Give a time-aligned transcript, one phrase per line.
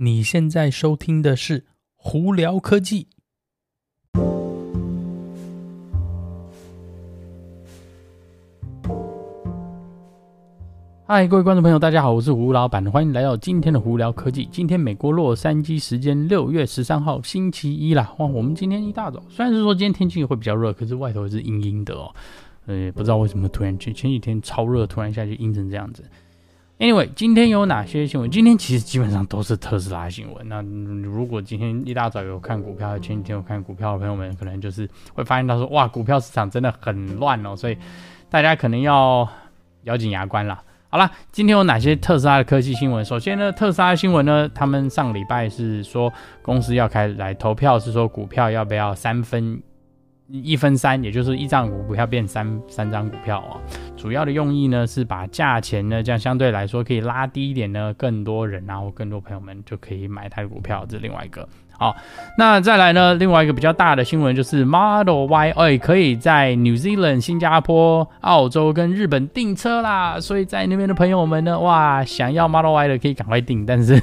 [0.00, 1.58] 你现在收听的是
[1.96, 3.08] 《胡聊科技》。
[11.04, 14.46] 嗨，各位观众朋友，大家好，我是胡老板，欢迎来到今天的《胡聊科技》。
[14.52, 18.14] 今天美国洛杉矶时间六月十三号星期一啦。
[18.18, 22.14] 哇，我们今天一大早，虽然是说今天天气会比较热，可是外头是阴阴的哦。
[22.66, 26.04] 呃，不知道为什么突然前前几天超热，突然一下就阴成这样子。
[26.78, 28.30] Anyway，今天有哪些新闻？
[28.30, 30.48] 今天其实基本上都是特斯拉新闻。
[30.48, 30.62] 那
[31.02, 37.76] 如果今天一大早有看股票，前几天有看股票的朋友们，可能就是会发现到说，哇，股票市场真的很乱哦，所以
[38.30, 39.28] 大家可能要
[39.82, 40.62] 咬紧牙关了。
[40.88, 43.04] 好了，今天有哪些特斯拉的科技新闻？
[43.04, 49.60] 首先呢，特斯拉新闻呢，他们上礼拜是说公司要开来投票，是说股票要不要三分。
[50.30, 53.60] 一分三，也就是一张股票变三三张股票哦。
[53.96, 60.84] 主要的用意呢是把价钱呢，这样相对来说可以拉低一点呢，更多人然后更多朋友们就可以买它的股票。
[60.86, 61.48] 这是另外一个。
[61.78, 61.96] 好，
[62.36, 70.18] 那再来呢，另外一个比较大的新闻就是 Model Y 哎，可以在 New Zealand、新加坡、澳洲跟日本订车啦。
[70.18, 73.64] 所以在那边的朋友们呢，哇，想要 Model Y 的可以赶快订。
[73.64, 73.94] 但是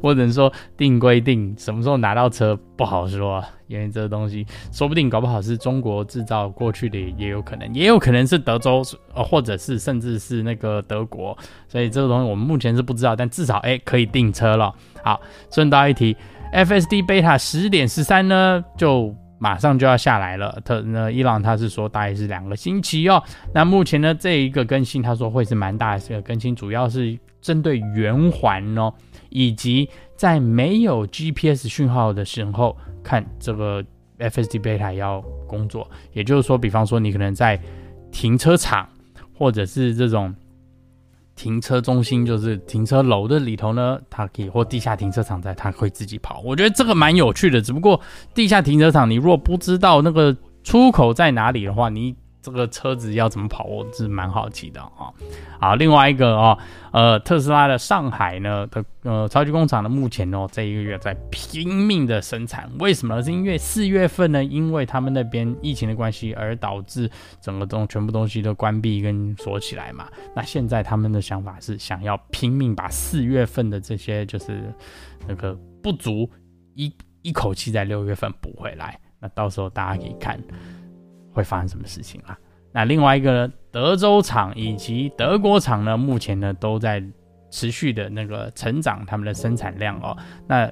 [0.00, 3.44] 我只能说订归订，什么时候拿到车不好说。
[3.68, 8.80] 因为这个东西说不定搞不好是中国制造过去的，也有可能，也有可能是德州，
[9.12, 14.72] 呃，或者是甚至是那个德国，所以这个东西我们目前是不知道，但至少哎可以订车了。
[15.02, 16.16] 好，顺道一提
[16.52, 20.60] ，FSD Beta 十点十三呢，就马上就要下来了。
[20.64, 23.22] 特那伊朗他是说大概是两个星期哦。
[23.54, 28.92] 那目前呢这一个更新，他说会是蛮大的这个更新，主要是针对圆环哦，
[29.28, 32.76] 以及在没有 GPS 讯号的时候。
[33.06, 33.84] 看这个
[34.18, 37.56] FSD Beta 要工作，也就是说，比方说你可能在
[38.10, 38.88] 停车场
[39.32, 40.34] 或者是这种
[41.36, 46.40] 停车中心，就是停车楼的里头呢，它可以或地下停车场在它会自己跑。
[46.44, 48.00] 我觉得这个蛮有趣的，只不过
[48.34, 52.16] 地下停车场你如果不知道那个出口在哪里的话，你。
[52.46, 55.10] 这个车子要怎么跑，我是蛮好奇的啊、
[55.58, 56.56] 好，另外一个哦，
[56.92, 63.20] 呃，特斯拉的上海呢的呃超级工厂呢，目前哦这一个月在拼命的生产，为什么呢？
[63.20, 70.06] 是因为四月份呢，因为他们那边疫情的关系，而导致整个东全部东西都关闭跟锁起来嘛。
[70.32, 74.72] 那现在他们的想法是想要拼命把四月份的这些就是
[75.26, 75.52] 那个
[75.82, 76.30] 不足
[76.76, 78.96] 一一口气在六月份补回来。
[79.18, 80.40] 那到时候大家可以看。
[81.36, 82.36] 会发生什么事情啊？
[82.72, 87.02] 那另外一个呢，德州厂以及德国厂呢，目前呢都在
[87.50, 90.16] 持续的那个成长他们的生产量哦。
[90.48, 90.64] 那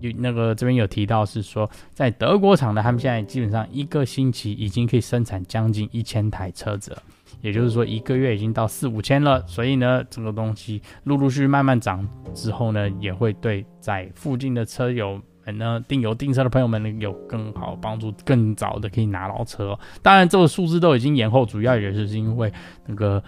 [0.00, 7.02] 有那个这边有提到是说，在德国厂呢，他们现在基本上一个星期已经可以生产将近一千台车子了，
[7.40, 9.44] 也就是说一个月已经到四五千了。
[9.46, 15.20] 所以呢，这个东西陆陆续续慢慢涨之后呢，也会对在附近的车友。
[15.56, 19.78] 那订油订车的朋友们呢，有更好帮助，更早的可以拿到车。
[20.02, 22.52] 当然，这个数字都已经延后，主要也是因为
[22.86, 23.22] 那个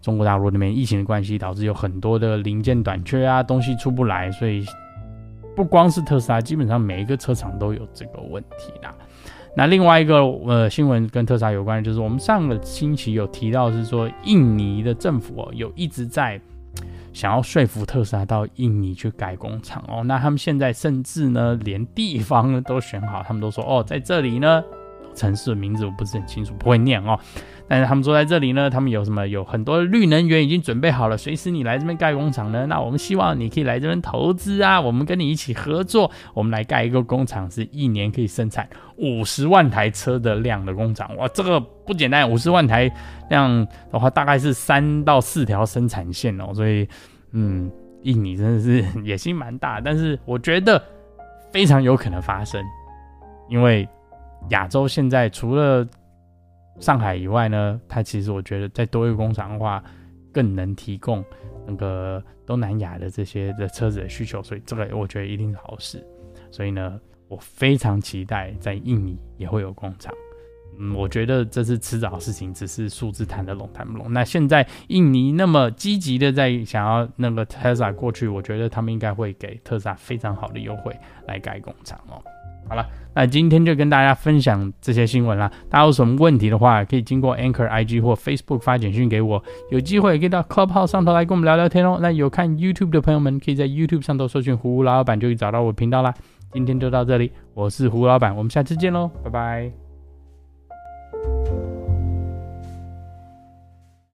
[0.00, 4.64] 中国大陆那边疫情的关系，导致有很多的零件短缺啊，东西出不来，所以
[5.56, 8.94] 不光是特斯拉，基本上每一个车厂都有这个问题啦。
[9.56, 16.40] 那另外一个呃新闻跟特斯拉有关，就是我们上个星期有提到，是说印尼的政府哦，有一直在。
[17.14, 19.82] 想要说服特斯拉到印尼去改工厂。
[19.88, 24.62] 哦，那他们现在甚至呢，连地方都选好，他们都说哦，在这里呢，
[25.14, 27.18] 城市的名字我不是很清楚，不会念哦。
[27.66, 29.26] 但是他们说在这里呢，他们有什么？
[29.26, 41.16] 有很多绿能源已经准备好了，随时你来这边盖工厂呢，那我们希望你可以来这边投资啊，我们跟你一起合作，我们来盖一个工厂，是一年可以生产五十万台车的量的工厂。
[41.16, 42.90] 哇，这个不简单，五十万台
[43.30, 46.52] 量的话，大概是三到四条生产线哦。
[46.52, 46.86] 所以，
[47.32, 47.70] 嗯，
[48.02, 50.82] 印尼真的是 野心蛮大，但是我觉得
[51.50, 52.62] 非常有可能发生，
[53.48, 53.88] 因为
[54.50, 55.86] 亚洲现在除了
[56.80, 59.82] 上海以外呢，它其实我觉得在多一个工厂的话，
[60.32, 61.24] 更能提供
[61.66, 66.04] 那个东南亚的这些的车子的需求，所以这个我觉得一定是好事。
[66.50, 70.12] 所以呢，我非常期待在印尼也会有工厂。
[70.76, 74.12] 嗯，我觉得这是迟早的事情，只是数字谈得拢谈不拢。
[74.12, 80.92] 那现在印尼那么积极的在想要那个特斯拉过去，我觉得他们应该会给特斯拉非常好的优惠
[81.28, 82.20] 来盖工厂哦。
[82.68, 85.50] 好了，那今天就跟大家分享这些新闻啦。
[85.68, 89.42] 大家有什么问题的话，可以经过 Anchor IG 或 Facebook 发简讯给我。
[89.70, 91.98] 有机会可以到 Clubhouse 上头来跟我们聊聊天哦。
[92.00, 96.12] 那有看 YouTube 的朋友们，可以在 YouTube 上头搜寻胡老板，就可以找到我频道啦。
[96.52, 99.83] 今天就到这里，我是胡老板，我们下次见喽，拜拜。